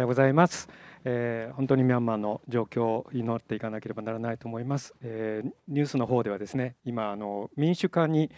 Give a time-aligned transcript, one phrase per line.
[0.00, 0.70] はようございます、
[1.04, 8.30] えー、本当にミャンマーの状況を祈っていかなければならないと思います、えー、ニュースの方ではですね今あの民主化に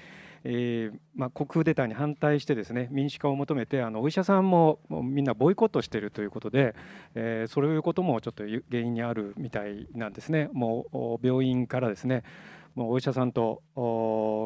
[0.45, 6.75] えーまあ、国クーデターに反対してですね民主化を求めてあのお医者さんもみんなボイコットしているということで、
[7.15, 10.49] えー、そういうこともちょっと原因にあるみたいなんですね。
[10.53, 12.25] もう病院からですね
[12.75, 13.63] もうお医者さんと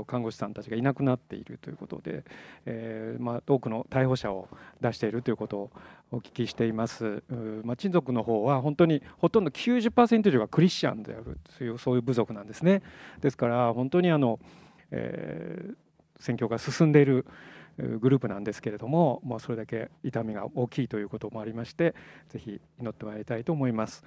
[0.09, 2.25] 看護師さんたちがいなくなっているということで、
[2.65, 4.49] えーまあ、多くの逮捕者を
[4.81, 5.71] 出しているということを
[6.13, 7.23] お聞きしています、
[7.63, 12.83] まあ、親族の方は本当にほとんど90%以上がクリスチャンであるというそういう部族なんですね
[13.21, 14.39] ですから本当にあの、
[14.91, 15.75] えー、
[16.19, 17.27] 選挙が進んでいる
[17.79, 21.95] グループなんですけれども、まあ、それだけ痛みが大きいということもありまして
[22.31, 24.05] ぜひ祈ってまいりたいと思います。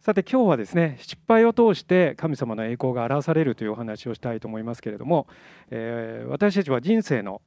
[0.00, 5.26] さて今日はですね失敗を通して神様の栄光が表されるというお話をしたいと思いますけれども、
[5.70, 7.42] えー、私たちは人生の、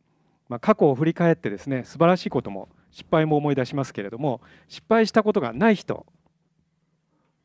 [0.50, 6.06] まあ、過去を振り返ってですね素晴らしいことも失敗も思い出しますけれども失敗したことがない人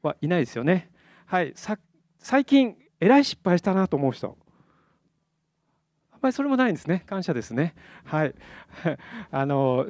[0.02, 0.90] はいないですよね。
[1.24, 1.54] はい
[2.18, 4.36] 最近えらい失敗したなと思う人
[6.20, 7.04] まりそれもないんですね。
[7.06, 7.74] 感謝ですね。
[8.04, 8.34] はい。
[9.30, 9.86] あの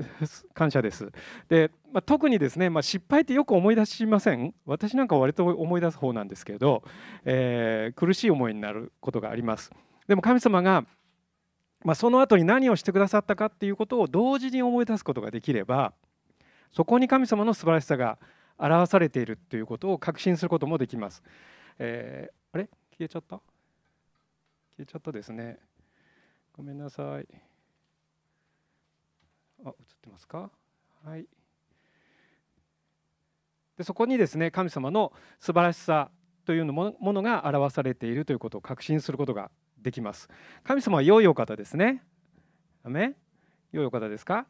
[0.54, 1.10] 感謝です。
[1.48, 4.54] で、まあ、特にですね、まあ、失敗ってよく思い出しません？
[4.66, 6.82] 私なんか割と思い出す方なんですけど、
[7.24, 9.70] えー、苦しい思いになることがあります。
[10.06, 10.84] でも神様が、
[11.84, 15.92] まあ、その後に何をしてくださったかっていうことを同時に思い出すことができれば
[16.72, 18.18] そこに神様の素晴らしさが
[18.58, 21.22] 表されているということを確信することもできます、
[21.78, 22.64] えー、あれ？
[22.64, 23.36] 消えちゃった？
[23.36, 23.42] 消
[24.80, 25.58] えちゃったですね。
[26.58, 27.26] ごめんなさい。
[29.64, 30.50] あ、映ってますか？
[31.04, 31.24] はい。
[33.76, 36.10] でそこにですね神様の素晴らしさ
[36.44, 40.28] というのものが表されているということを確信することができます。
[40.64, 42.02] 神様は良いお方ですね。
[42.82, 43.14] アメ
[43.70, 44.48] 良いお方ですか？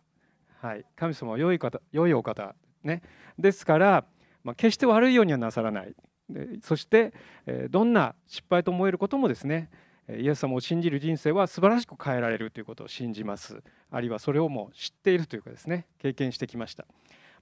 [0.62, 0.86] はい。
[0.96, 2.54] 神様は良い方良いお方
[2.84, 3.02] ね。
[3.38, 4.06] ですから、
[4.42, 5.94] まあ、決して悪いようにはなさらない。
[6.30, 7.12] でそして、
[7.44, 9.68] えどんな失敗と思えることもですね
[10.16, 13.62] イエス様を信じる人生は素晴らしく変えられるということを信じます。
[13.90, 15.86] あるいはそれをもう知っているというかですね。
[15.98, 16.86] 経験してきました、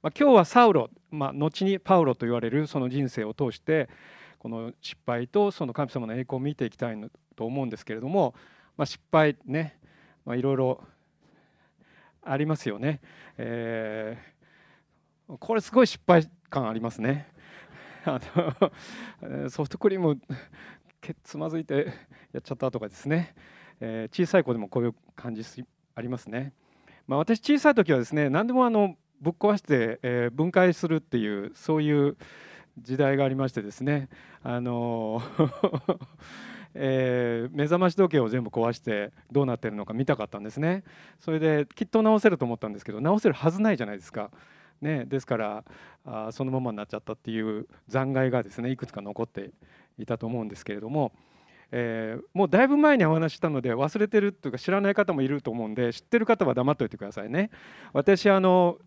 [0.03, 3.89] まあ、今日はサウロ、まあ、後にパウロと言われるその人生を通して
[4.39, 8.35] この失敗とその神様の栄光を見ていきたいと思うんですけれども、
[8.77, 9.79] まあ、失敗ね、
[10.25, 10.83] まあ、いろいろ
[12.23, 13.01] ありますよね、
[13.39, 17.29] えー、これすごい失敗感ありますね。
[19.49, 20.21] ソフトクリーム
[21.07, 21.93] けつまずいて
[22.33, 23.35] やっちゃったとかですね、
[23.81, 25.43] えー、小さい子でもこういう感じ
[25.95, 26.53] ありますね。
[27.07, 32.17] まあ、私小さい時はですね何でもあのぶっ壊して、えー、分解するっていうそういう
[32.79, 34.09] 時代がありましてですね。
[34.43, 35.23] あの
[36.79, 40.85] えー、目覚まし時計を全部壊してどうなってるのか見たかったんですね。
[41.21, 44.31] それできっと直せると思ったんですけど直せるはずないじゃないですか、
[44.83, 45.65] ね、ですから
[46.05, 49.53] あそのままになっちゃったっていう残骸がですねいくつか残って
[49.99, 51.13] いたと思うんですけれども、
[51.73, 57.51] えー、もうだいぶ前にお話したので忘れてるというか知らない方もいると思うんで知ってる方は黙っておいてくださいね。
[57.93, 58.79] 私あの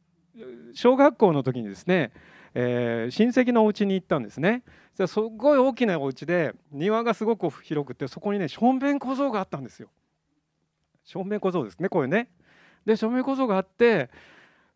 [0.73, 2.11] 小学校の時にですね、
[2.53, 4.63] えー、親戚のお家に行ったんですね。
[5.07, 9.89] すごい大きなお家で庭がすごく広くてそこにね正面小僧があったんですよ。
[11.05, 12.29] 正面小僧ですねこれね。
[12.85, 14.09] で正面小僧があって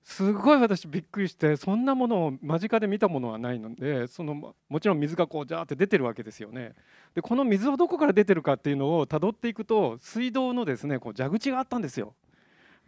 [0.03, 6.73] すごい私びっくりしてそんなものを間近で見たものはないのでそのもちろん水がこうジャーって出てるわけですよね。
[7.15, 12.13] でこの水をどこから出てるかっていうのをたどっていくと水道のですねこう蛇口があったんですよ。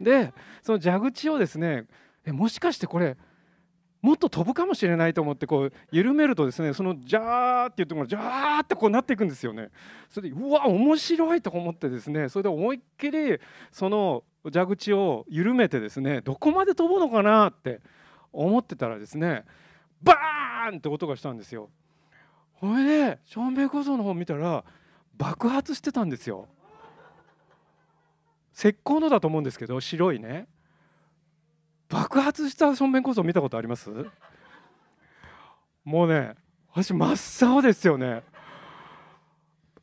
[0.00, 0.32] で
[0.62, 1.86] その蛇口をですね
[2.26, 3.16] えもしかしてこれ
[4.06, 9.70] もっと飛ぶかもしれないと思ってこう緩めるとですねそのジャーっていうところジャーってこうなっていくんですよね。
[10.08, 13.40] それでうわ面白いと思ってですねそれで思いっきり
[13.72, 14.22] その
[14.52, 17.80] 蛇口を緩めてですねどこまで飛ぶのかなって
[18.32, 19.44] 思ってたらですね
[20.00, 21.68] バーンって音がしたんですよ。
[22.52, 24.62] ほいで照明構造の方見たら
[25.16, 26.46] 爆発してたんですよ。
[28.54, 30.46] 石膏のだと思うんですけど白いね
[31.88, 33.90] 爆発した正面構造見たことあります？
[35.84, 36.34] もうね
[36.72, 38.22] 私真っ青ですよね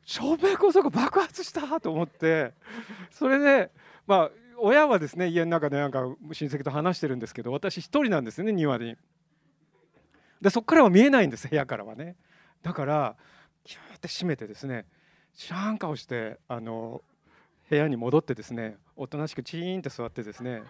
[0.04, 2.52] 照明構造が爆発したと思って
[3.10, 3.70] それで
[4.06, 6.00] まあ親はですね家の中でなんか
[6.32, 8.96] 親戚と話してるんですけど私一人なんですね庭に。
[10.40, 12.16] でそこからは見えないんです部屋からはね。
[12.62, 13.16] だから
[13.64, 14.84] キューって閉めてですね
[15.34, 17.02] 知らん顔してあの
[17.70, 20.62] 部屋に戻ってですねおとなしくチーンって座ってですね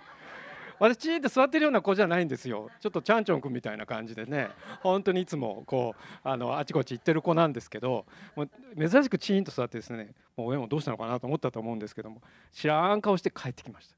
[0.78, 2.70] 私チーンって座ってるような子じゃないんですよ。
[2.80, 4.50] ちょっとちゃんちょんくんみたいな感じでね。
[4.82, 8.06] 本当にいつもこうあのあちこち行ってる子なんですけど
[8.36, 8.48] もう
[8.88, 12.20] 珍しくチーンと座ってですねもう親もどうしたのかなと思ったと思うんですけども
[12.52, 13.94] 知らん顔して帰ってきました。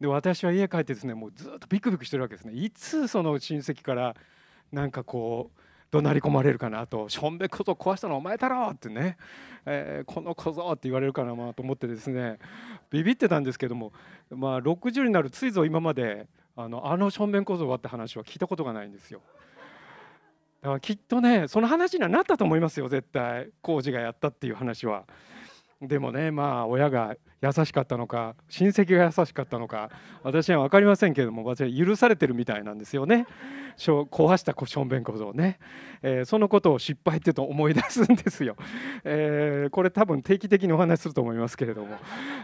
[0.00, 2.52] で私は家帰ってですねもうずっとビクビクしてるわけですね。
[2.54, 4.14] いつその親戚から
[4.72, 5.60] なんかこう
[5.90, 9.16] 怒鳴り込まれるかなと「しょんべんこそ壊したのお前だろ!」ってね、
[9.64, 12.38] えー、この小僧って言われるかなと思ってですね
[12.90, 13.92] ビビってたんですけども、
[14.30, 19.20] まあ、60になるついぞ今まであのあのしょんべん小僧はって話は聞いたことがないんですよ。
[20.62, 25.04] だからきっとねその話にはなったと思いますよ絶対工事がやったっていう話は。
[25.86, 29.90] でもねまあ親が優しかったのか親戚が優しかったのか
[30.22, 33.26] 私は分かりませんけれども私は許されてるみたいなんですよね。
[33.78, 35.58] 壊したしょんべん小僧ね、
[36.02, 38.56] えー、そのことを失敗ってと思い出すんですよ、
[39.04, 41.98] えー、これ多分定期的にお話すると思いますけれども。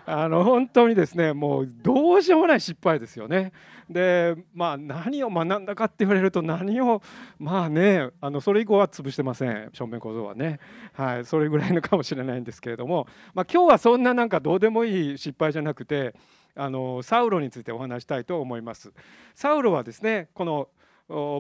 [0.04, 3.52] あの本当にですねもうどうしようもない失敗ですよね。
[3.88, 7.02] でまあ何を学んだかって言われると何を
[7.38, 9.70] まあねあのそれ以降は潰してません。
[9.72, 10.60] しょんべん小僧はね。
[10.92, 13.06] はいそれぐらいのかもしれないんですけれども。
[13.34, 16.14] まあ今日はそんななんかどうでもいい失敗じゃなくて
[16.54, 18.92] あのサウロについてお話したいと思います。
[19.34, 20.68] サウロはですねこの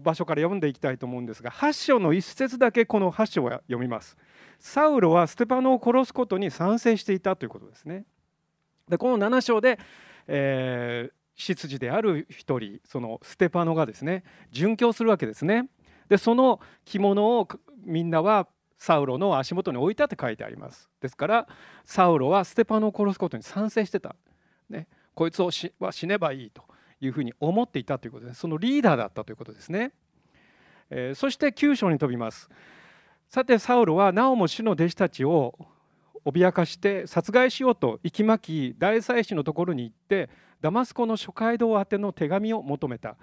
[0.00, 4.16] 場所から読んでいきたいと思うんですが8章の一節だけこの8章は読みます。
[4.58, 8.04] サウロはステパノを殺すことに賛成していたということですね。
[8.88, 9.78] でこの7章で、
[10.26, 15.68] えー、執事である一人そのステパノがですね殉教するわけですね。
[16.08, 17.48] でその着物を
[17.84, 18.48] みんなは
[18.82, 20.90] サウロの足元に置いたって書いてあります。
[21.00, 21.46] ですから
[21.84, 24.16] サウロはステパノを殺すことに賛成してた、
[24.68, 26.64] ね、こいつをしは死ねばいいと
[27.00, 29.92] いうふうに思っていたということですそのリーダーだったということですね、
[30.90, 32.50] えー、そして9章に飛びます。
[33.28, 35.56] さてサウロはなおも主の弟子たちを
[36.26, 40.28] 脅かして殺害しようと息巻き大祭司のところに行って
[40.60, 43.14] ダマスコの諸街道宛ての手紙を求めた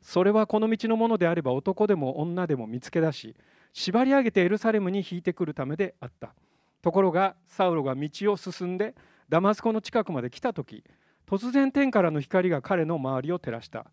[0.00, 3.34] それはこの道のものであれば男でも女でも見つけ出し
[3.78, 6.34] 縛り上げてエルサレムに引いてくるためであった。
[6.82, 8.96] ところがサウロが道を進んで
[9.28, 10.82] ダマスコの近くまで来た時
[11.26, 13.86] 突然天からの光が彼の周りを照らした。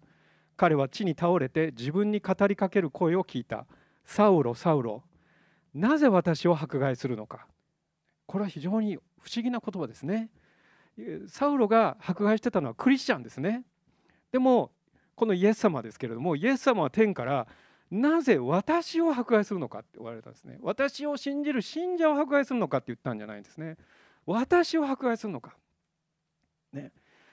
[0.57, 3.67] 彼は地に倒れて自分に語りかける声を聞いた。
[4.05, 5.03] サウロサウロ
[5.73, 7.45] なぜ私を迫害するのか。
[8.25, 10.31] これは非常に不思議な言葉ですね。
[11.27, 13.63] サウロが迫害してたのはクリスチャンですね。
[14.31, 14.71] でも
[15.15, 17.47] このイエス様ですけれどもイエス様は天から
[17.95, 20.57] なぜ私を迫害するのかって言われたんですね。
[20.61, 23.77] 私を信じる信者を迫害するのかって言ったんじゃないんですね。
[24.25, 25.55] 私を迫害するのか。
[26.73, 26.91] ね。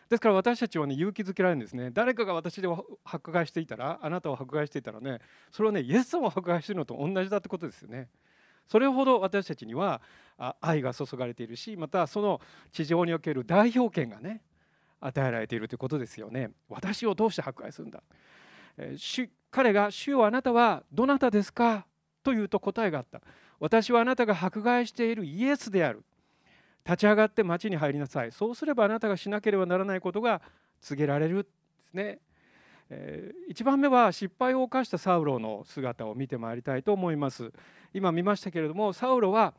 [0.09, 1.91] ですから私たちはね勇気づけられるんですね。
[1.91, 2.69] 誰かが私で
[3.03, 5.19] 迫害していたらあなたを迫害していたらね
[5.51, 8.09] それはねイエス様を迫害してるのと同じだってことですよね。
[8.69, 10.01] それほど私たちには
[10.61, 14.43] 愛が注がれているしまたその地上における代表権がね
[15.01, 16.53] 与えられているということですよね。
[16.69, 18.03] 私をどうして迫害するんだ。
[19.53, 21.87] 彼が「主よあなたはどなたですか?」
[22.25, 23.21] というと答えがあった
[23.61, 26.03] 「私はあなたが迫害しているイエスである」
[26.85, 30.43] 「立ち上がって町に入りなさい」そうすればあなたがしなければならないことが
[30.81, 31.49] 告げられるで
[31.91, 32.19] すね。
[32.95, 37.51] えー、1番目は失敗を犯したサウロの姿を見てまいりたいと思います。
[37.95, 39.55] 今見ましたけれどもサウロは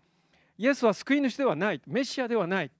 [0.57, 1.81] イエスは救い主ではない。
[1.87, 2.71] メシアではない、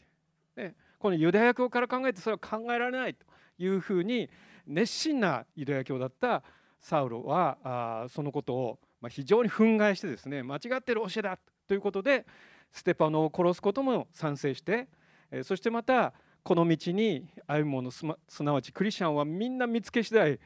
[0.55, 3.25] ね、このユダヤ教から考えてそれは考えられないと
[3.57, 4.29] いうふうに
[4.67, 6.43] 熱心なユダヤ教だった
[6.83, 8.79] サウロはあそのことを
[9.09, 12.25] 非常に憤慨してですね間違ってる教えだということで
[12.71, 14.89] ステパノを殺すことも賛成して
[15.43, 20.39] そしてまたこの道に歩む者すなわちクリスチャンはみんな見つけ次第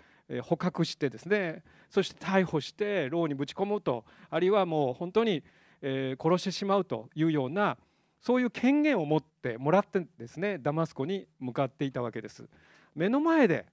[0.43, 5.43] 捕獲してですねそして逮捕して牢にぶち込むとあるいはもう本当に
[5.81, 7.77] 殺してしまうというような
[8.21, 12.47] そういう権限を持ってもらってですねダマスコに向かっていたわけです。
[12.95, 13.65] 目の前で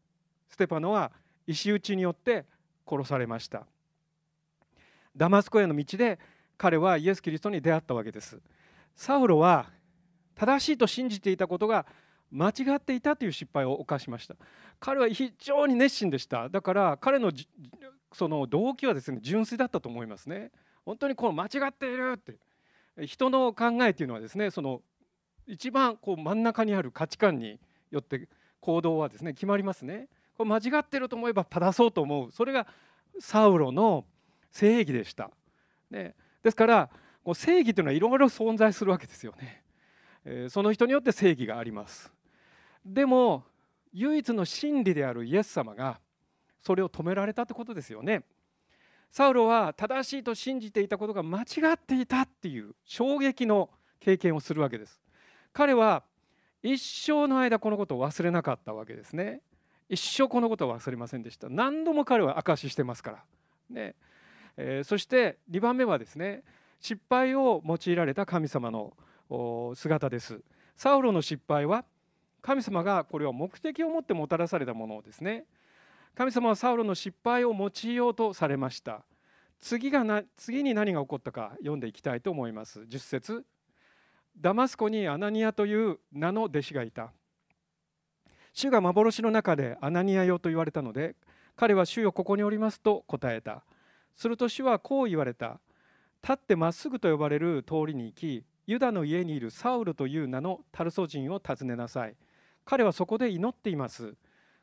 [0.48, 1.12] ステパノは
[1.46, 2.44] 石打ちによって
[2.88, 3.66] 殺されました。
[5.16, 6.18] ダマスコへの道で
[6.56, 8.40] 彼はイエス・キリストに出会ったわけです。
[8.96, 9.70] サウロは
[10.34, 11.86] 正しいと信じていたことが
[12.30, 14.34] 間違っていたという失敗を犯しました。
[14.80, 16.48] 彼は非常に熱心でした。
[16.48, 17.32] だから彼の
[18.12, 20.50] その動機はですね純粋だったと思いますね。
[20.84, 22.38] 本当にこの間違っているって。
[23.06, 24.80] 人の考えというのはですねその
[25.46, 27.58] 一番こう真ん中にある価値観に
[27.90, 28.28] よって
[28.60, 30.08] 行動はですね決まりますね。
[30.36, 32.66] これ間違ってると思えば正そうと思うそれが
[33.20, 34.04] サウロの
[34.50, 35.30] 正義でした。
[35.90, 36.90] ね、ですから
[37.34, 39.62] 正義というのはいろいろ存在するわけですよね。
[40.24, 42.12] え、その人によって正義があります。
[42.84, 43.44] でも
[43.92, 46.00] 唯一の真理であるイエス様が
[46.60, 48.24] それを止められたってことですよね。
[49.10, 55.00] サウロは正しいと信じていたことが間違っていたっていう衝撃の経験をするわけです。
[55.52, 56.02] 彼は
[56.62, 59.40] 一生の間このことを忘れなかったわけですね。
[59.88, 61.48] 一生このことは忘れませんでした。
[61.48, 63.24] 何度も彼は証ししてますから、
[63.70, 63.94] ね。
[64.56, 66.42] えー、そして2番目はですね
[66.80, 68.94] 失敗を用いられた神様の
[69.74, 70.40] 姿です。
[70.76, 71.84] サウロの失敗は
[72.42, 75.44] 神様がこれは目的を持ってもたらされたものですね。
[76.14, 79.02] 神様はサウロの失敗を用いようとされました。
[79.60, 82.80] 次がな次に何が起こったか読んでいきたいと思います。
[82.80, 83.44] 10節。
[84.36, 87.12] ダマスコにアナニアという名の弟子がいた。
[88.54, 91.16] 主が幻の中でアナニアよと言われたので
[91.56, 93.64] 彼は主よここにおりますと答えた。
[94.16, 95.61] すると主はこう言われた。
[96.23, 102.16] 立ってまっすぐと呼ばれる通りに行きユダの家にいるサウルという名のタルソ人を訪ねなさい。
[102.64, 104.14] 彼はそこで祈っています。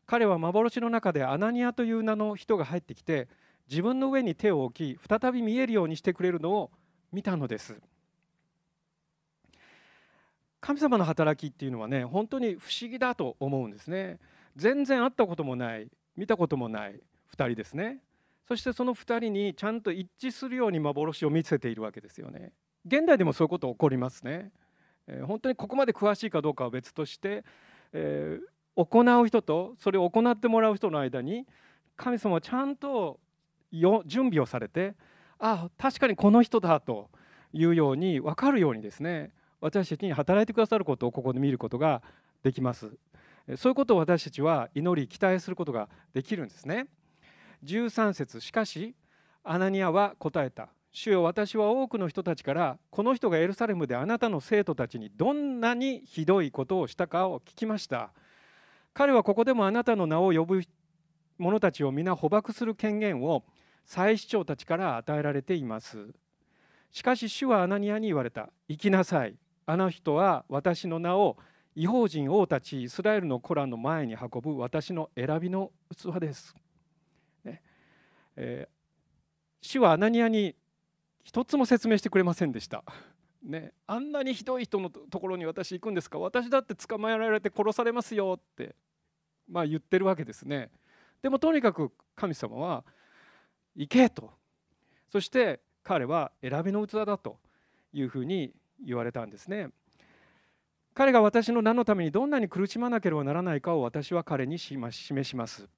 [0.08, 3.28] 彼は幻の中でアナニアという名の人が入ってきて
[3.70, 6.72] 自分の上に手を置き再び見えるようにしてくれるのを
[7.12, 7.80] 見たのです。
[10.62, 14.20] 神様の働きっていうのはね本当に不思議だと思うんですね。
[14.56, 17.02] 全然会ったこともない見たこともない
[17.36, 18.00] 2人ですね。
[18.48, 22.52] そしてその2人にちゃんと一致するように幻を見せているわけですよね。
[22.86, 24.52] 現代でもそういうこと起こりますね、
[25.08, 27.44] えー、本当にここまで詳しいかどうかは別として、
[27.94, 31.46] えー、行う人とそれを行ってもらう人の間に
[31.96, 33.20] 神様はちゃんと
[33.72, 34.96] 準備をされて
[35.38, 37.10] あ確かにこの人だと
[37.54, 42.02] いうように分かるようにですね私たちに働いてくださることをここで見ることが
[42.44, 42.92] できます。
[43.58, 46.88] そういうことを私たちは祈り期待することができるんですね。
[47.64, 48.96] 13節しかし
[49.44, 50.70] アナニアは答えた。
[50.94, 58.12] 主よ私は多くの人たちからこの人がエルサレムであなたの生徒たちにどんなにひどいことをしたかを聞きました。
[58.94, 60.62] 彼はここでもあなたの名を呼ぶ
[61.38, 63.46] 者たちを皆捕獲する権限を
[63.86, 66.14] 祭司長たちから与えられています。
[66.92, 68.50] しかし主はアナニアに言われた。
[68.68, 69.36] 行きなさい。
[69.66, 71.38] あの人は私の名を
[71.76, 76.56] 違法人王たちイスラエルのコランの前に運ぶ私の選びの器です。
[77.44, 77.62] ね
[78.36, 78.72] えー、
[79.62, 80.56] 主はアナニアに
[81.24, 82.84] 一つも説明してくれませんでした。
[83.44, 88.76] ね、あんなにひどい人のところに私行くんですか私だって捕まえられて殺されますよって、
[89.50, 90.70] まあ、言ってるわけですね。
[91.24, 92.84] でもとにかく神様は
[93.76, 94.32] 行けと
[95.12, 97.38] そして彼は選びの器だと
[97.94, 98.54] いうふうに
[98.86, 99.70] 言われたんですね。
[100.94, 104.92] 彼が私の名のためにどんなに苦しまなければならないかを私は彼に示
[105.24, 105.70] します、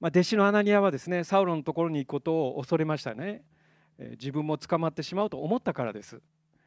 [0.00, 3.42] まあ、弟子のアナニアはですねサウロのところに行くことを恐れましたね。
[3.98, 6.22] 自分も捕まってしまうと思ったからです。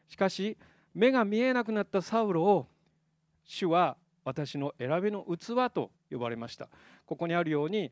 [0.10, 0.57] しかし
[0.93, 2.67] 目が見えなくなったサウロを
[3.45, 3.95] 主は
[4.25, 6.69] 私の選びの器と呼ばれました。
[7.05, 7.91] ここにあるように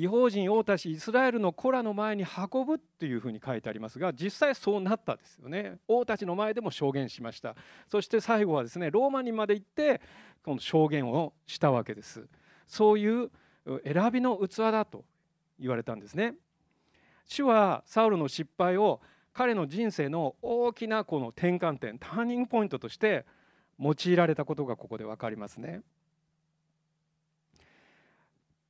[0.00, 5.76] 違法人王たちイスラエルの子らの前に運ぶというふうに書いてありますが実際そうなったですよね。
[5.88, 7.54] 王たちの前でも証言しました。
[7.86, 10.00] そして最後はですねローマにまで行って
[10.42, 12.26] この証言をしたわけです。
[12.66, 13.30] そういう
[13.84, 15.04] 選びの器だと
[15.58, 16.34] 言われたんですね。
[17.26, 19.02] 主はサウルの失敗を
[19.34, 23.26] 彼の人生の大きなこの転換点ターニングポイントとして
[23.78, 25.82] 用いられたことがここで分かりますね。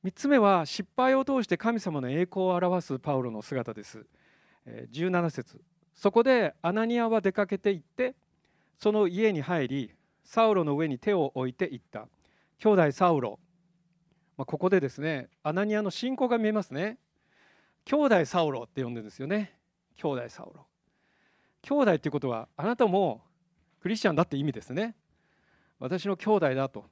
[0.03, 4.03] 3つ目は失敗を通して神様の栄光を表すパウロの姿です。
[4.91, 5.61] 17節。
[5.93, 8.15] そこでアナニアは出かけて行って
[8.79, 9.91] その家に入り
[10.23, 12.07] サウロの上に手を置いていった。
[12.57, 13.39] 兄弟サウロ、
[14.37, 16.97] まあ、ここでですねアナニアの信仰が見えますね。
[17.85, 19.53] 兄弟サウロって呼んでるんですよね。
[19.97, 20.65] 兄弟サウロ。
[21.61, 23.21] 兄弟っていうことはあなたも
[23.81, 24.95] クリスチャンだって意味ですね。
[25.77, 26.85] 私の兄弟だと。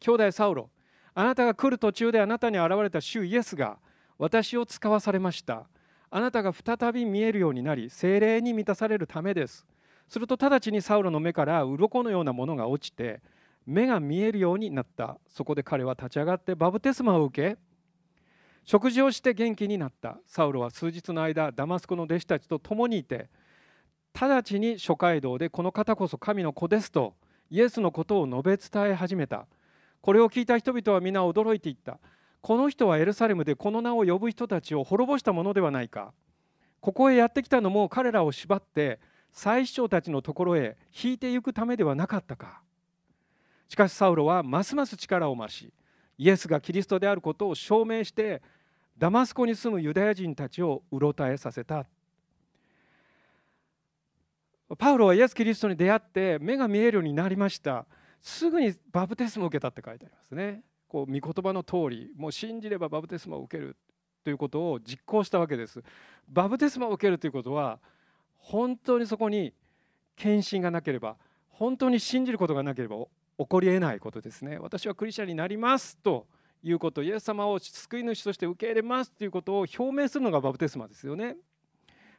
[0.00, 0.70] 兄弟サウロ。
[1.18, 3.78] あなたが来る途中であなたに現れた主イエスが
[4.18, 5.66] 私を使わされました。
[6.10, 9.64] あなたが再び見えるようになり精霊に満たされるためです。
[10.08, 13.22] すると直ちにサウロの目から鱗のようなものが落ちて
[13.64, 15.16] 目が見えるようになった。
[15.26, 17.56] そこで彼は立ち上がってバブテスマを受け
[18.64, 20.18] 食事をして元気になった。
[20.26, 23.30] サウロは数日の間ダマスコの弟子たちと共にいて
[24.12, 27.14] 直ちに諸街道でこの方こそ神の子ですと
[27.48, 29.46] イエスのことを述べ伝え始めた。
[30.06, 31.98] これを聞いた人々は皆驚いていった。
[32.40, 36.14] この人はエルサレムでこの名を呼ぶ人たちを滅ぼしたものではないか。
[36.78, 39.00] ここへやってきたのも彼らを縛って
[39.32, 42.62] 祭司長たちのところへ引いていくためではなかったか。
[43.68, 45.72] しかしサウロはますます力を増し
[46.18, 48.42] イエスがキリストであることを証明して
[48.96, 51.84] ダマスコに住むユダヤ人たちをうろたえさせた。
[54.78, 57.86] パウロはイエス・キリストに出会って目が見えるようになりました。
[58.26, 60.62] すぐにバプテスマを受けたって書いてありますね。
[60.88, 63.76] こう御言葉の通りもう信じればバプテスマを受ける
[64.24, 65.80] ということを実行したわけです。
[66.28, 67.78] バプテスマを受けるということは
[68.36, 69.54] 本当にそこに
[70.16, 71.16] 献身がなければ
[71.50, 72.96] 本当に信じることがなければ
[73.38, 74.58] 起こりえないことですね。
[74.58, 76.26] 私はクリスチャンになりますと
[76.64, 81.36] いうことイエス様を救い主として受け入れますということを表明するのがバプテスマですよね。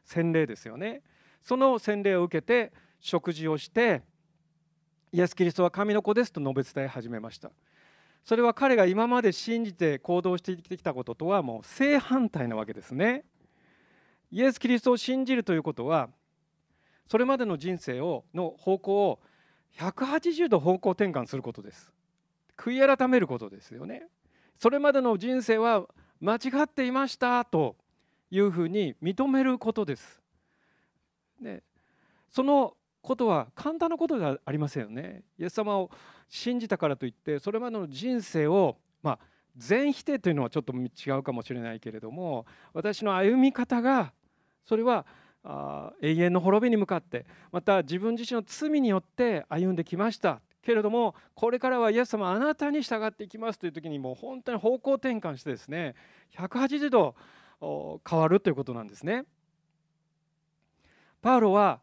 [0.04, 1.02] 洗礼ですよね。
[1.42, 4.02] その洗礼を受けて食事をして
[5.12, 7.50] イエス・キリストは神の子ですと述べ伝え始めました。
[8.24, 13.24] それは彼が今まで信じて行動してきたこととはもう正反対なわけですね。
[14.30, 16.10] イエス・キリストを信じるということは
[17.06, 19.20] それまでの人生をの方向を
[19.78, 21.92] 180度方向転換することです。
[22.56, 24.08] 悔い改めることですよね。
[24.58, 25.86] それまでの人生は
[26.20, 27.76] 間違っていましたと
[28.30, 30.20] いうふうに認めることです。
[31.40, 31.62] で
[32.28, 35.90] そのことは簡単なことではありませんよねイエス様を
[36.28, 39.18] 信じたからといってそれまでの人生をまあ
[39.56, 44.12] 全否定というのはちょっと違うかもしれないけれども私の歩み方が
[44.64, 45.06] それは
[45.42, 55.94] あ永遠の滅びに向かってまた自分自身の罪によって歩んできましたけれどもこれからはイエス様あなたに従っていきますという時にもう本当に方向転換してですね
[56.36, 57.14] 180度
[57.60, 59.24] 変わるということなんですね。
[61.20, 61.80] パウロは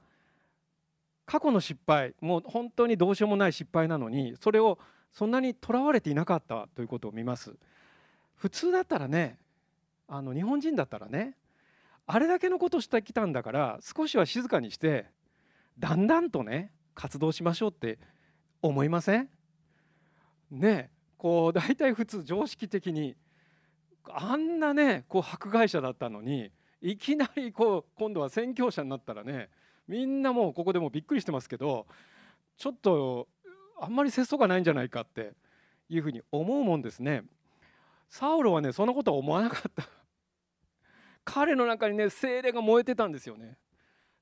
[1.25, 4.77] 過去の失敗もう本当にどうしようもない失敗なのにそれを
[5.12, 7.55] そんなにとらわれていなかったということを見ます。
[8.36, 9.39] 普通だったらね
[10.08, 11.36] あの日本人だったらね
[12.05, 15.08] あれだけのことしてきたんだから少しは静かにして
[15.79, 17.98] だんだんとね活動しましょうって
[18.62, 19.29] 思いません？
[20.51, 23.15] ねこう大体普通常識的に
[24.08, 26.51] あんなねこう迫害者だったのに
[26.82, 29.50] いきなりこう今度は宣教者になったらね
[29.88, 31.86] みんなもうここでもびっくりしてますけど
[32.58, 33.27] ちょっと
[33.80, 35.34] あんまり節操がないんじゃないかって
[35.89, 37.24] いうふうに思うもんですね。
[38.10, 39.84] サウロはねそんなことは思わなかった。
[41.25, 43.58] 彼の中にね精霊が燃えてたんですよね。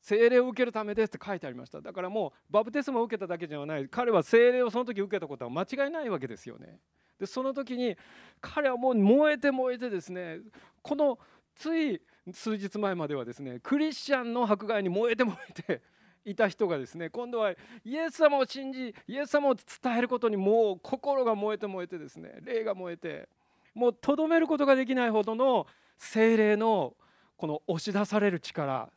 [0.02, 1.80] 精霊を受けるためですって書いてありました。
[1.80, 3.88] だからもうバプテスマを受けただけじゃない。
[3.88, 6.80] 彼は精霊をその時受けたことは間違いないわけですよね。
[7.20, 7.96] でその時に
[8.42, 10.40] 彼はもう燃えて燃えてですね
[10.82, 11.20] この
[11.56, 12.02] つい
[12.32, 15.82] 数日前まではですねクリスチャンの迫害に燃えて燃えて
[16.26, 17.52] いた人がですね今度は
[17.84, 23.28] イエス様を信じイエス様を伝えることにもう心が燃えて燃えてですね霊が燃えて
[23.76, 26.96] もうとどめることができないほどの精霊の
[27.36, 28.90] この押し出される力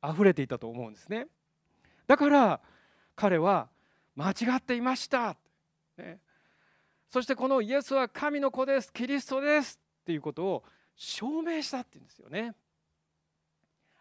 [0.00, 1.26] あふれていたと思うんですね。
[2.06, 2.60] だから
[3.16, 3.68] 彼は
[4.14, 5.36] 間違っていました、
[5.96, 6.18] ね、
[7.10, 10.64] そしてこのイエスは神の子ですキリストですっていうことを
[10.96, 12.54] 証明したっていうんですよね。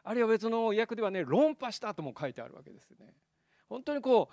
[0.04, 3.14] あるいは別の訳ではね論破したとも書いてあるわけですね。
[3.70, 4.30] 本当にこ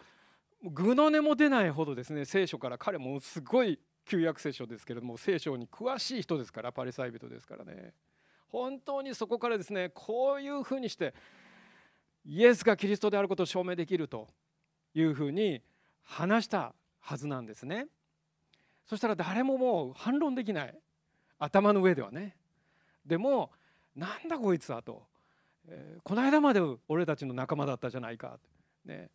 [0.62, 7.92] う具の根も出ないほどですね聖書から彼もすごい旧約聖書ですけれども聖書に詳しい人ですからパリサイ人ですからね。
[8.48, 11.14] 本当にそこからですねこういうふうにして
[12.24, 14.28] イエスがキリストであることを証明できると
[14.94, 15.62] いうふうに
[16.02, 17.86] 話したはずなんですね。
[18.86, 20.74] そしたら誰ももう反論できない。
[21.38, 22.36] 頭の上ではね。
[23.06, 23.50] でも
[23.94, 25.02] なんだこいつはと、
[25.70, 28.38] えー、この間まで俺たちの仲間だったじゃないか、
[28.84, 29.10] ね、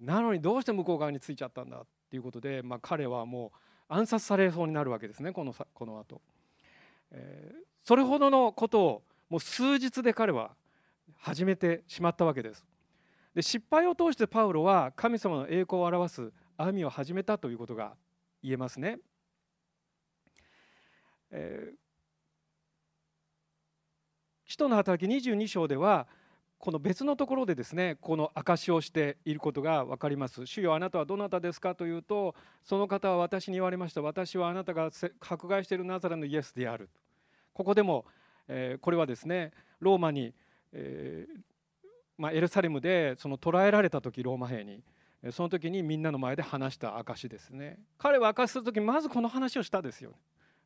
[0.00, 3.58] なのにどうして向こう側についちゃったんだっていうことで、まあ、彼はもう
[3.88, 6.20] 暗殺されそうになるわけですねこのこの後、
[7.12, 10.50] えー、それほどのことをもう数日で彼は
[11.18, 12.64] 始めてしまったわけです。
[13.34, 17.94] で失敗を通してパウロは神様の栄光を表す歩みを始めたということが
[18.42, 18.98] 言えますね、
[21.30, 21.74] えー、
[24.56, 26.06] 使徒の働き22章では
[26.58, 30.46] この別のところでですねこの証しをしていることが分かります。
[30.46, 34.00] 主よあなたはどなたですかというとその方は私に言われました。
[34.00, 34.90] 私はあなたが
[35.20, 36.88] 迫害しているナザレのイエスである。
[37.52, 38.06] ここでも、
[38.48, 40.32] えー、これはですねローマに、
[40.72, 41.38] えー、
[42.16, 44.82] まあ、エルサレムでその捕らえられた時ローマ兵に。
[45.32, 47.78] その時にみんなの前で話した証ですね。
[47.98, 50.14] 彼は証しする時まずこの話をしたですよ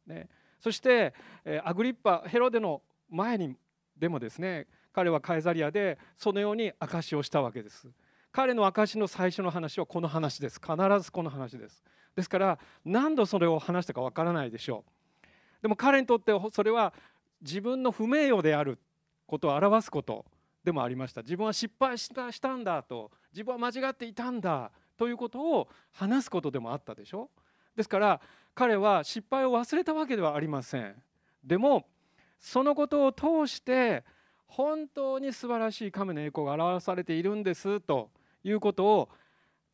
[0.07, 0.29] ね。
[0.61, 1.13] そして、
[1.45, 3.57] えー、アグリッパヘロデの前に
[4.01, 7.89] でもですね彼はカエザリアでそのように証しをしたわけです。
[8.33, 10.61] 彼の証の最初の話はこの話です。
[10.61, 11.85] 必ずこの話です。
[12.17, 14.85] ですから何度それを話したかわからないでしょ
[15.23, 15.27] う。
[15.63, 16.95] でも彼にとってそれは
[17.43, 18.79] 自分の不名誉である
[19.27, 20.25] ことを表すこと
[20.65, 21.23] でもありました。
[21.23, 23.11] 自分は失敗したしたんだと。
[23.33, 24.73] 自分は間違っていたんだ。
[24.97, 27.31] ということを話すことでもあったでしょ
[27.75, 28.21] ですから
[28.55, 30.95] 彼は失敗を忘れたわけではありません。
[31.45, 31.87] でも
[32.41, 34.03] そのことを通して
[34.47, 38.11] 本当に素晴らしい神の栄光が表されているんですと
[38.43, 39.09] いうことを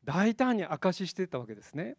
[0.04, 1.96] 大胆に明かししていたわけですね。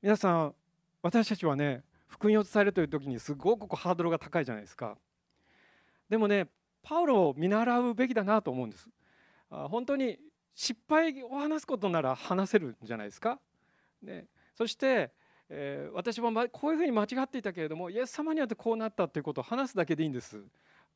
[0.00, 0.54] 皆さん
[1.02, 4.96] 私たちはね福音を伝えるという時にすごくこうハードルが高いじゃないですか。
[6.08, 6.48] でもね
[6.82, 8.88] パウロを見習うべきだなと思うんです。
[9.50, 10.18] 本当に
[10.54, 13.40] 失敗を話すことなら話せるんじゃないですか。
[14.02, 15.12] ね、そして
[15.56, 20.42] えー、私もこういうふうに間違っていたけれどもイエス様によってこうなったということを話すだけでいいんです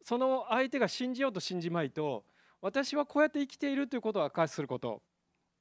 [0.03, 2.25] その相手が信じようと信じまいと
[2.61, 5.01] 私はこうやって生きているということを明かしすること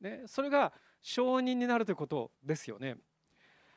[0.02, 2.98] ね、それが承認になるということですよね。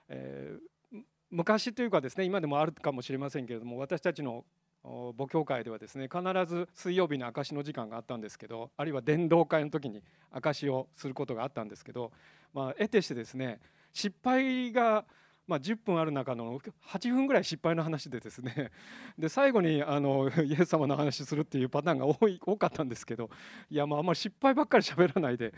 [0.09, 4.45] えー、昔というかですね今でもあるかもしれませんけれども私たちの
[4.83, 10.03] 母教会ではですね必ず水曜日の証の時間があったんですけどあるいは伝道会の時に
[10.33, 12.11] 証しをすることがあったんですけど、
[12.53, 13.61] まあ、得てしてですね
[13.92, 15.05] 失敗が
[15.50, 18.70] まあ、10分ある中の8分ぐらい失敗の話でですね
[19.18, 23.29] で最後にあのイエス様の話するっていうパターンが多い多かったんですけど
[23.68, 25.53] いやまああんまり失敗ばっかり喋らないで、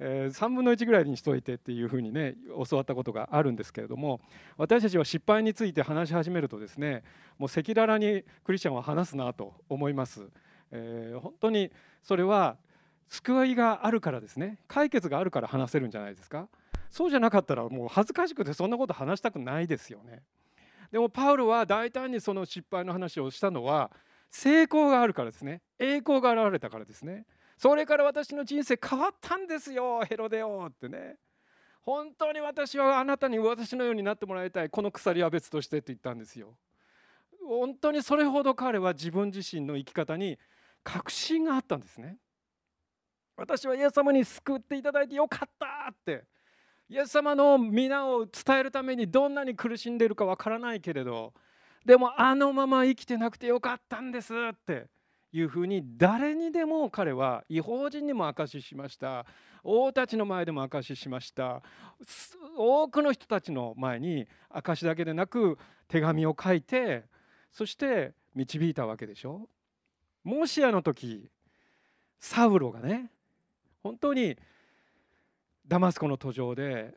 [0.00, 2.36] えー、3分の1ぐらいにしといてっていうふうにね
[2.68, 4.20] 教わったことがあるんですけれども
[4.58, 7.02] 私たちは失敗について話し始めるとですね
[7.38, 10.28] もう赤裸々にクリスチャンは話すなと思います。
[10.72, 11.72] えー、本当に
[12.02, 12.58] それは
[13.08, 16.50] 救いがあるからですね解決があるから話せるんじゃないですか。
[16.90, 20.22] そうじゃなかったらもう恥ずかしくてそんなこと話したくないですよね。
[20.90, 23.90] でもパウロは大胆にその失敗の話をしたのは
[24.30, 25.62] 成功があるからですね。
[25.78, 27.26] 栄光が現れたからですね。
[27.56, 31.16] それから私の人生変わったんですよヘロデオってね。
[31.82, 34.70] 本当に私はあなたに私のようになってもらいたい。
[34.70, 36.56] この鎖は別としてって言ったんですよ。
[37.46, 40.38] 本当にそれほど彼は自分自身の生き方に
[40.84, 42.18] 確信があったんですね。
[43.36, 46.24] 私はイエス様に救っていただいてよかったって
[46.90, 51.34] イエス様の皆を伝えるためにどんなに苦しんでいるかわからないけれど
[51.84, 54.86] でもあのまま生きてなくてよかったんですって
[55.32, 59.26] いうふうに誰にでも彼は違法人にも証ししました。
[59.62, 61.62] 王たちの前でも証ししました。
[62.56, 67.04] 多くの人たちの前に証だけでなく手紙を書いて
[67.52, 69.48] そして導いたわけでしょ。
[70.24, 71.30] もしあの時
[72.18, 73.10] サウロがね
[73.82, 74.36] 本当に
[75.68, 76.94] ダマスコの途上で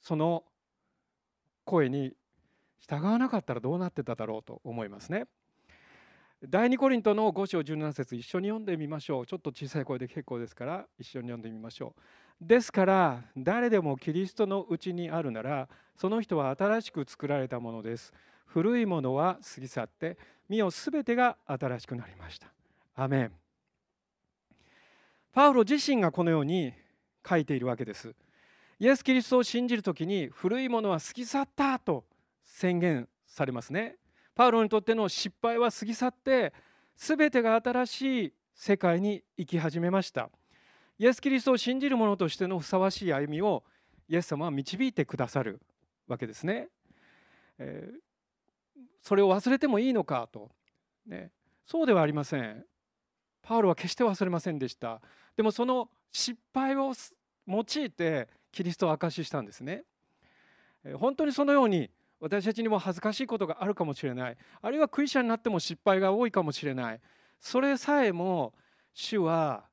[0.00, 0.44] その
[1.64, 2.14] 声に
[2.78, 5.26] 従わなかったらどうなってただろうと思いますね。
[6.46, 9.26] 第2コリントの5章17節一緒に読んでみましょう。
[9.26, 11.94] ちょっと小さい声で結構ですから一緒に読んでみましょ
[12.40, 12.46] う。
[12.46, 18.12] ですから誰でもキリストのうちにあるならその人は新しく作られたものです。
[18.44, 22.52] 古いものは過ぎ去って身をすべてが新しくなりました。
[22.94, 23.32] アメン。
[25.32, 26.74] パウロ自身がこのように
[27.26, 28.14] 書いているわけです。
[28.78, 32.04] イエス・キリストを信じる時に古いものは過ぎ去ったと
[32.44, 33.96] 宣言されますね。
[34.34, 36.52] パウロにとっての失敗は過ぎ去って
[36.96, 40.30] 全てが新しい世界に生き始めました。
[40.98, 43.64] イエス・キリストを信じる者としてのふさわしい歩みを
[44.08, 45.60] イエス様は導いてくださる
[46.06, 46.68] わけですね、
[47.58, 50.50] えー、それを忘れてもいいのかと、
[51.06, 51.30] ね、
[51.66, 52.64] そうではありません。
[53.42, 55.00] パウロは決して忘れませんでした。
[55.36, 56.94] でもその失敗を
[57.48, 59.82] 用いてキリストを証ししたんですね。
[60.94, 64.36] 本当にそのように私たちにも恥ずかしいことがあるかもしれない。
[64.62, 67.00] あるいはクリスチャンになっても失敗が多いかもしれない。
[67.40, 68.54] それさえも
[68.94, 69.64] 主は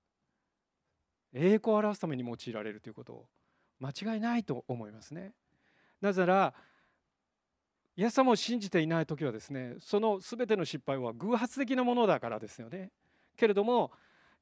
[1.32, 3.26] 栄光を表すために用いられるということを
[3.80, 5.34] 間違いないと思いますね。
[6.02, 6.54] なぜなら
[7.96, 12.90] イエス様を信じていない時はですねその全ての失敗は偶発的なものだからですよね。
[13.38, 13.92] けれども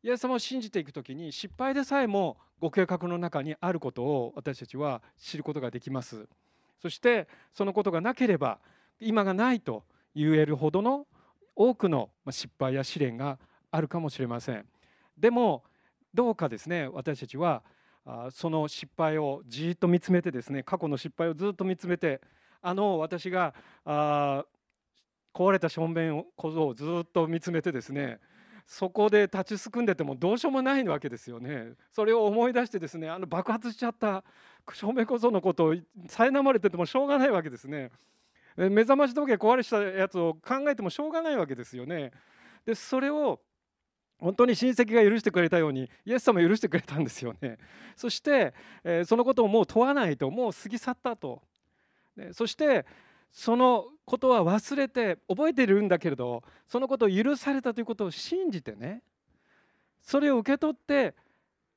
[0.02, 6.28] イエス様を信じていく時に失敗でさえもご計画の中にあることを私たちは知ることができます。
[6.82, 8.60] そしてそのことがなければ
[9.00, 9.84] 今がないと
[10.16, 11.06] 言えるほどの
[11.56, 13.38] 多くの失敗や試練が
[13.72, 14.66] あるかもしれません。
[15.18, 15.64] でも
[16.14, 17.64] どうかですね私たちは
[18.32, 22.22] その失敗をじっと見つめてですね過去の失敗をずっと見つめて
[22.62, 23.54] あの私が
[23.86, 24.46] あ
[25.34, 28.20] 壊れた正面ををずっと見つめてですね
[28.70, 31.74] そこで立ちすくんでてもどうしようもないわけですよね。
[31.92, 34.24] それを思い出してですねあの爆発しちゃった
[34.74, 35.76] 照明こそのことを
[36.08, 37.90] 苛まれててもしょうがないわけですね。
[38.56, 42.12] 目覚まし時計壊れしたやつを考えてもしょうがないわけですよね。
[42.64, 43.42] でそれを
[44.20, 47.58] 本当に親戚が許してくれたようにイエス様許してくれたんですよね。
[47.96, 48.54] そして、
[48.84, 51.42] えー、そのことをもう問わないともう過ぎ去ったと。
[52.34, 52.86] そして
[53.32, 59.02] そのことは忘れて覚えているんだけれどそのことを許されたということを信じてね
[60.02, 61.16] それを受け取って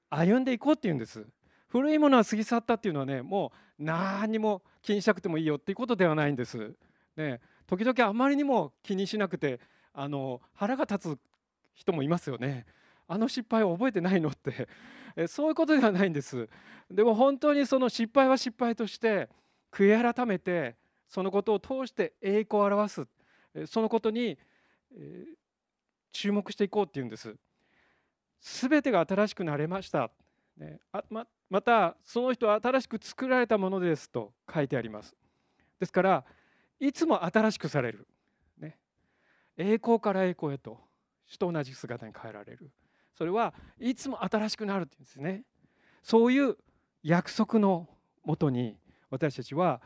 [0.08, 1.26] 歩んでいこうっていうんです。
[1.68, 6.74] 古いものは過ぎ去ったっていうのはねもう何にも気にしなくてもいいよっていうことではないんです、
[7.16, 9.58] ね、時々あまりにも気にしなくて
[9.94, 11.18] あの腹が立つ
[11.74, 12.66] 人もいますよね。
[13.08, 14.68] あの失敗を覚えてないのって。
[15.28, 16.48] そういうことではないんです。
[16.90, 19.28] でも本当にその失敗は失敗として
[19.70, 20.76] 悔い改めて
[21.12, 23.06] そのことを通して栄光を表す
[23.66, 24.38] そのことに
[26.10, 27.36] 注目していこうっていうんです。
[28.40, 30.10] すべてが新しくなれました。
[31.10, 35.14] ままたその人は新しく作られたものですと書いてあります。
[35.78, 36.24] ですから
[36.80, 38.08] いつも新しくされる、
[38.58, 38.78] ね、
[39.58, 40.80] 栄光から栄光へと
[41.26, 42.70] 主と同じ姿に変えられる
[43.18, 45.42] それはいつも新しくなるっていうんですね
[46.02, 46.56] そういう
[47.02, 47.88] 約束の
[48.24, 48.76] もとに
[49.10, 49.82] 私たちは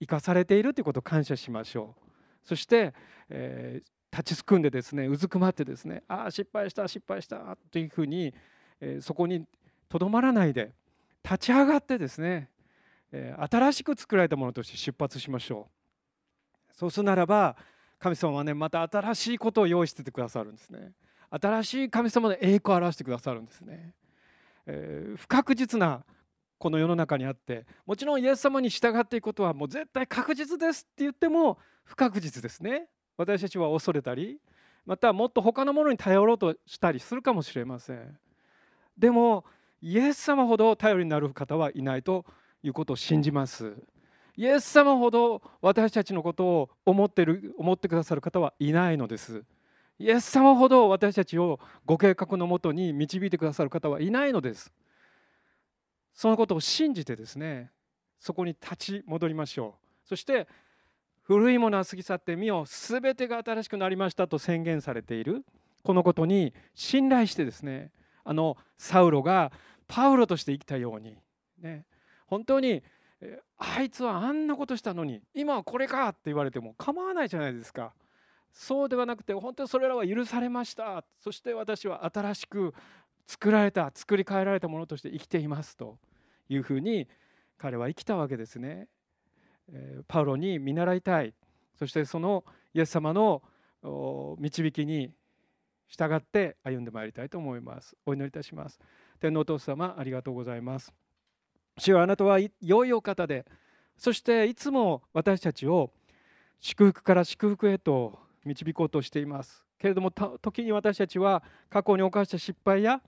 [0.00, 2.08] 生かされているということを感謝しましょう。
[2.44, 2.94] そして、
[3.28, 8.32] えー、立ちすくんでですねうずくまってですねああ失敗した失敗したというふうに、
[8.80, 9.44] えー、そこに
[9.88, 10.72] とどまらないで
[11.22, 12.48] 立ち上がってですね、
[13.12, 15.68] えー、新しく作られたものとして出発しましょ
[16.70, 16.74] う。
[16.74, 17.56] そうするならば
[17.98, 20.92] 神様はねまた新しいことを用意しててくださるんですね。
[21.30, 23.92] 新しい神様の栄光を表してくださるんですね、
[24.66, 26.02] え、不確実な
[26.58, 32.88] この世の中にあってもちろんイエス様に従っていくことはもう絶対確実ですって言っても不確実ですね。
[33.16, 34.38] 私たちは恐れたり
[34.86, 38.18] またもっと他のものに頼ろうとしたりするかもしれません。
[38.96, 39.44] でも
[39.80, 42.24] イエス様ほど頼りになる方はいないと
[42.62, 43.76] いうことを信じます。
[44.36, 49.44] イエス様ほど私たちのことを思ってる思ってくださる方はいないのです。
[49.98, 54.72] イエス様ほど私たちをご計画のもとに導いてくださる方はいないのです。
[56.18, 57.70] そのことを信じてですね
[58.18, 60.08] そこに立ち戻りましょう。
[60.08, 60.48] そして
[61.22, 65.44] 古いものは過ぎ去ってみよ全てが新しくなりましたと宣言されている。
[65.84, 67.92] このことに信頼してですね
[68.24, 69.52] あのサウロが
[69.86, 71.18] パウロとして生きたように、
[71.62, 71.86] ね、
[72.26, 72.82] 本当に
[73.56, 77.94] あいつはあんなことしたのに今はこれかって言われても構わないじゃないですか。
[78.52, 81.04] そうではなくて本当にそれらは許されました。
[81.20, 82.74] そして私は新しく
[83.28, 85.98] 作られた作り変えられたものとして生きていますと
[86.48, 87.06] いうふうに
[87.58, 88.88] 彼は生きたわけですね。
[90.08, 91.34] パウロに見習いたい
[91.78, 93.42] そしてそのイエス様の
[94.38, 95.12] 導きに
[95.88, 97.94] 従って歩んでまいりたいと思います。
[98.06, 98.80] お祈りいたします。
[99.20, 100.92] 天皇お父様ありがとうございます。
[101.76, 103.44] 主はあなたは良いお方で
[103.98, 105.92] そしていつも私たちを
[106.60, 109.66] 祝福から祝福へと導こうとしています。
[109.78, 113.02] けれども時に私たちは過去に犯した失敗や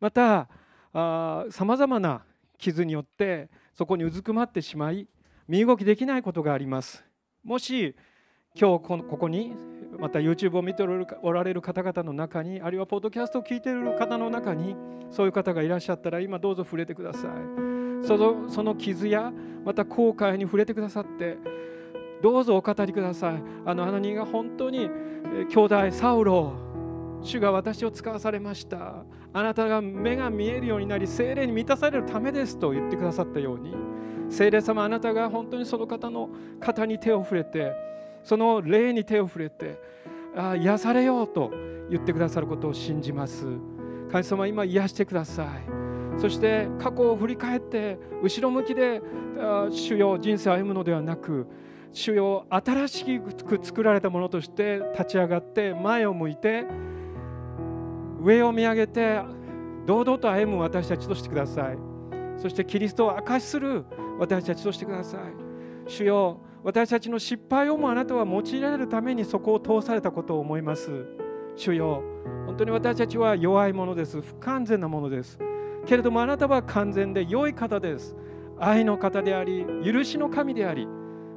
[0.00, 0.48] また
[0.92, 2.22] さまざまな
[2.58, 5.06] 傷によってそこにうずくまってしまい
[5.46, 7.04] 身動きできないことがあります。
[7.44, 7.94] もし
[8.54, 9.54] 今日ここに
[9.98, 14.76] また YouTube を見ておられる方々の中にあるいはポッドキャストを聞いている方の中に
[15.10, 18.06] そういう方がいらっしゃったら今どうぞ触れてください。
[18.06, 19.32] そのその傷や
[19.64, 21.36] また後悔に触れてくださって
[22.22, 23.42] どうぞお語りください。
[23.64, 24.90] あのアナが本当に
[25.48, 26.52] 兄弟サウロ
[27.22, 29.04] 主が私を使わされました。
[29.32, 33.74] あなたが目が見えるようになり精霊に満たされるためですと言ってくださったように
[34.30, 36.28] 精霊様あなたが本当にその方の
[36.60, 37.72] 肩に手を触れて
[38.24, 39.80] その霊に手を触れて
[40.36, 41.50] あ癒されようと
[41.90, 43.46] 言ってくださることを信じます。
[44.10, 46.20] 神様今癒してください。
[46.20, 49.00] そして過去を振り返って後ろ向きで
[49.70, 51.46] 主よ人生を歩むのではなく
[51.92, 56.66] 主よ新しく作られたものとして立ち上がって前を向いて
[58.20, 59.20] 上を見上げて
[59.86, 61.78] 堂々と歩む私たちとしてください。
[62.36, 63.84] そしてキリストを明かしする
[64.18, 65.20] 私たちとしてください。
[65.90, 71.06] 主よ私たちの失敗をもあなたは用いられるためにそこを通されたことを思います。
[71.56, 72.02] 主よ
[72.46, 74.20] 本当に私たちは弱いものです。
[74.20, 75.38] 不完全なものです。
[75.86, 78.16] けれどもあなたは完全で良い方です。
[78.58, 80.86] 愛の方であり許しの神であり。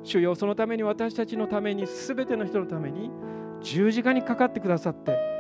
[0.04, 3.12] 主よそのために私たちのために全ての人のために
[3.62, 5.31] 十字架にかかってくださって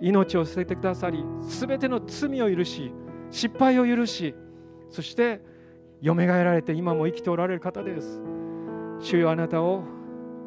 [0.00, 2.92] 命を捨ててくださり全ての罪を許し
[3.30, 4.34] 失敗を許し
[4.90, 5.40] そして
[6.00, 8.20] よみがえられて今も生きておられる方です。
[9.00, 9.82] 主よあなたを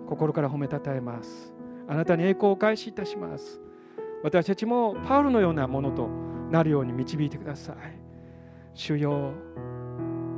[0.08, 1.54] 心から褒めたたえます。
[1.88, 3.60] あなたに栄光を返しいたします。
[4.24, 6.08] 私たちもパウロのようなものと
[6.50, 7.76] なるように導いてください。
[8.74, 9.34] 主よ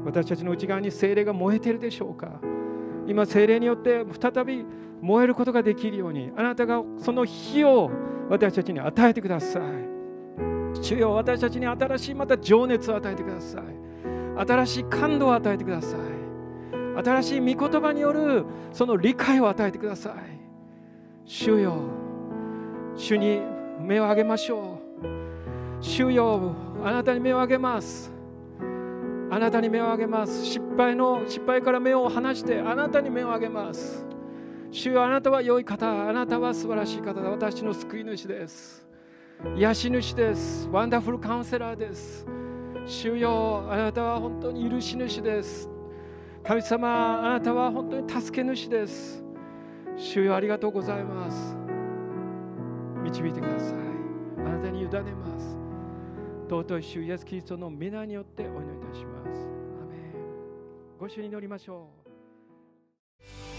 [0.06, 2.42] 私たちの内側に精霊が燃えているでしょうか。
[3.06, 4.66] 今精霊によって再び
[5.02, 7.92] 燃えることができるようにあなたがその火を
[8.34, 9.62] 私たちに与えてください。
[10.82, 13.64] 主よ私たちに新しいまた情熱を与えてください。
[14.36, 16.00] 新しい感動を与えてください。
[17.04, 20.14] 新しい御言葉によるその理解を与えてください。
[21.26, 21.76] 主よ
[22.96, 23.40] 主に
[23.80, 25.08] 目を上げましょう。
[25.80, 28.12] 主よあなたに目を上げます。
[29.30, 30.44] あなたに目を上げます。
[30.44, 34.08] 失敗の失敗から目を離してあなたに目を上げます。
[34.74, 37.30] 主よあなたは良い方あなたは素晴らしい方だ。
[37.30, 38.88] 私の救い主です。
[39.56, 40.68] 癒し主です。
[40.72, 42.26] ワンダフルカウンセラーです。
[42.88, 45.70] 主よあなたは本当に許し主です。
[46.44, 49.24] 神様あなたは本当に助け主です。
[49.96, 51.56] 主よありがとうございます。
[53.04, 53.78] 導いてください。
[54.40, 55.56] あなたに委ねます。
[56.50, 59.48] 尊い主イエスキリストの皆によってお祈りいたします。
[59.84, 60.14] アメン。
[61.00, 63.53] ご主に祈りましょう。